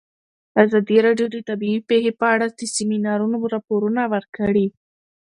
ازادي 0.63 0.97
راډیو 1.05 1.27
د 1.31 1.37
طبیعي 1.49 1.79
پېښې 1.89 2.11
په 2.19 2.25
اړه 2.33 2.47
د 2.49 2.61
سیمینارونو 2.75 3.37
راپورونه 3.53 4.01
ورکړي. 4.13 4.67